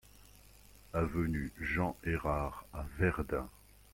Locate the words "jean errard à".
1.61-2.83